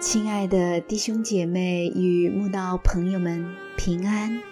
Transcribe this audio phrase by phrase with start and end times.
[0.00, 4.42] 亲爱的弟兄姐妹与慕道朋友们平安。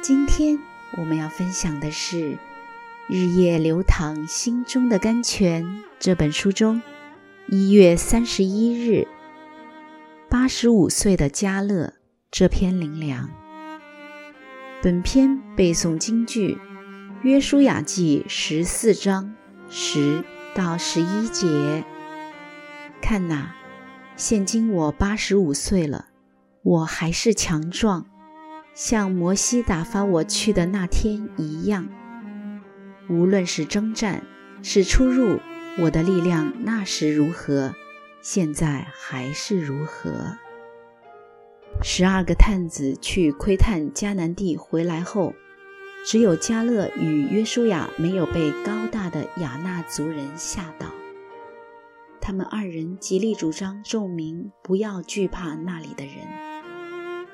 [0.00, 0.56] 今天
[0.96, 2.34] 我们要分享的是
[3.08, 5.64] 《日夜流淌心中的甘泉》
[5.98, 6.80] 这本书中
[7.48, 9.08] 一月三十一日
[10.30, 11.94] 八十五岁的嘉乐
[12.30, 13.28] 这篇灵粮。
[14.80, 16.54] 本篇背诵京剧
[17.24, 19.34] 《约书亚记》十四章
[19.68, 20.22] 十
[20.54, 21.82] 到十一节。
[23.00, 23.61] 看哪！
[24.24, 26.06] 现今我八十五岁了，
[26.62, 28.06] 我还是强壮，
[28.72, 31.88] 像摩西打发我去的那天一样。
[33.10, 34.24] 无论是征战，
[34.62, 35.40] 是出入，
[35.80, 37.74] 我的力量那时如何，
[38.20, 40.36] 现在还是如何。
[41.82, 45.34] 十二个探子去窥探迦南地回来后，
[46.06, 50.86] 只有迦勒与约书亚没有被高大的亚纳族人吓倒。
[52.22, 56.14] 他们二人极力主张众民不要惧怕那里的人，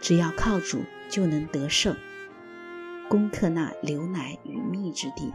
[0.00, 0.78] 只要靠主
[1.10, 1.94] 就能得胜，
[3.06, 5.30] 攻克那流奶与蜜之地。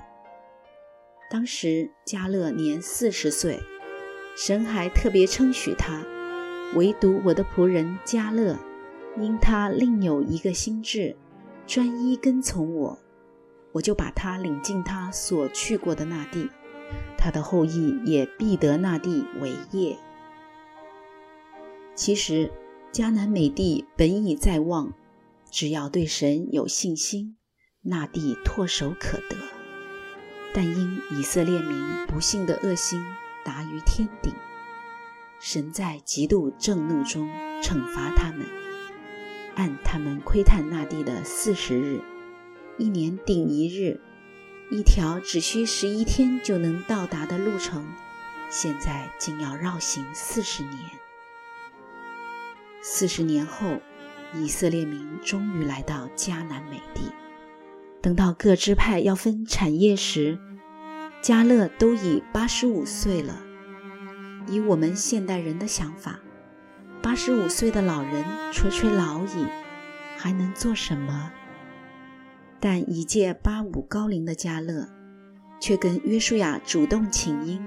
[1.30, 3.60] 当时加勒年四十岁，
[4.36, 6.04] 神还特别称许他，
[6.74, 8.58] 唯独我的仆人加勒，
[9.20, 11.16] 因他另有一个心志，
[11.68, 12.98] 专一跟从我，
[13.72, 16.50] 我就把他领进他所去过的那地。
[17.24, 19.98] 他的后裔也必得那地为业。
[21.96, 22.52] 其实
[22.92, 24.94] 迦南美地本已在望，
[25.50, 27.38] 只要对神有信心，
[27.82, 29.38] 那地唾手可得。
[30.54, 33.02] 但因以色列民不幸的恶心
[33.46, 34.34] 达于天顶，
[35.40, 37.30] 神在极度震怒中
[37.62, 38.46] 惩罚他们，
[39.56, 42.02] 按他们窥探那地的四十日，
[42.78, 44.02] 一年顶一日。
[44.74, 47.86] 一条只需十一天就能到达的路程，
[48.50, 50.80] 现在竟要绕行四十年。
[52.82, 53.80] 四十年后，
[54.34, 57.12] 以色列民终于来到迦南美地。
[58.02, 60.40] 等到各支派要分产业时，
[61.22, 63.44] 加勒都已八十五岁了。
[64.48, 66.20] 以我们现代人的想法，
[67.04, 69.46] 八十五岁的老人垂垂老矣，
[70.18, 71.32] 还能做什么？
[72.66, 74.88] 但已届八五高龄的加勒，
[75.60, 77.62] 却跟约书亚主动请缨，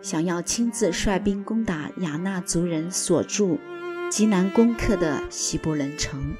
[0.00, 3.58] 想要亲自率兵攻打亚纳族人所住、
[4.10, 6.34] 极难攻克的希伯伦城。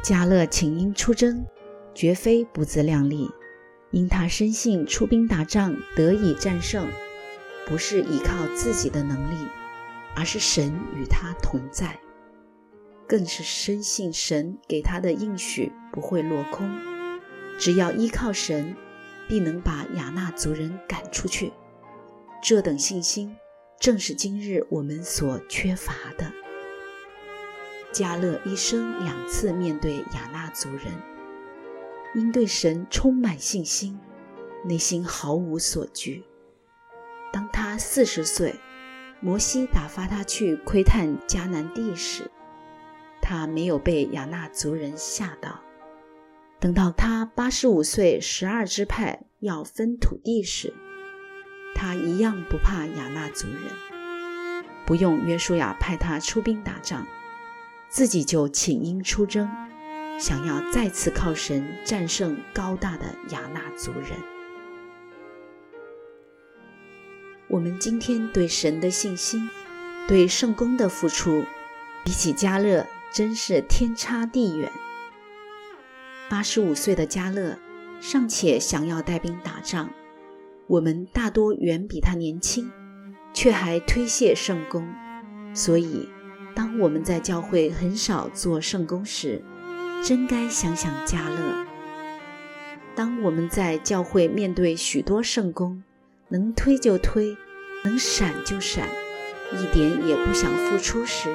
[0.00, 1.44] 加勒请缨出征，
[1.92, 3.28] 绝非不自量力，
[3.90, 6.86] 因他深信出兵打仗得以战胜，
[7.66, 9.48] 不是依靠自己的能力，
[10.14, 11.98] 而是神与他同在。
[13.08, 16.68] 更是深信神给他的应许不会落空，
[17.58, 18.76] 只要依靠神，
[19.28, 21.52] 必能把亚纳族人赶出去。
[22.42, 23.36] 这等信心，
[23.78, 26.32] 正是今日我们所缺乏的。
[27.92, 30.92] 加勒一生两次面对亚纳族人，
[32.14, 33.98] 因对神充满信心，
[34.64, 36.24] 内心毫无所惧。
[37.32, 38.54] 当他四十岁，
[39.20, 42.30] 摩西打发他去窥探迦南地时，
[43.28, 45.60] 他没有被亚纳族人吓到。
[46.60, 50.72] 等到他八十五岁，十二支派要分土地时，
[51.74, 57.04] 他一样不怕亚纳族人，不用约书亚派他出兵打仗，
[57.88, 59.50] 自己就请缨出征，
[60.20, 64.12] 想要再次靠神战胜高大的亚纳族人。
[67.48, 69.50] 我们今天对神的信心，
[70.06, 71.44] 对圣公的付出，
[72.04, 72.86] 比起加勒。
[73.12, 74.70] 真是天差地远。
[76.28, 77.56] 八十五岁的加勒
[78.00, 79.90] 尚且想要带兵打仗，
[80.66, 82.70] 我们大多远比他年轻，
[83.32, 84.86] 却还推卸圣功。
[85.54, 86.08] 所以，
[86.54, 89.42] 当我们在教会很少做圣功时，
[90.02, 91.64] 真该想想加勒。
[92.94, 95.82] 当我们在教会面对许多圣功，
[96.28, 97.36] 能推就推，
[97.84, 98.88] 能闪就闪，
[99.52, 101.34] 一点也不想付出时，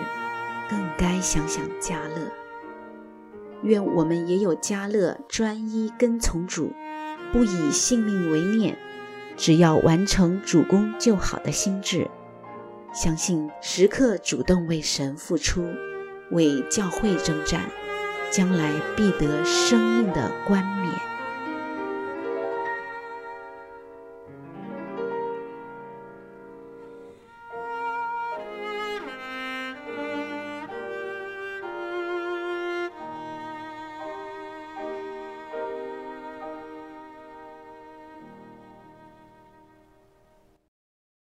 [0.72, 2.32] 更该想想家乐，
[3.62, 6.72] 愿我们也有家乐专一跟从主，
[7.34, 8.78] 不以性命为念，
[9.36, 12.10] 只要完成主公就好的心智。
[12.94, 15.68] 相信时刻主动为神付出，
[16.32, 17.70] 为教会征战，
[18.32, 21.11] 将来必得生命的冠冕。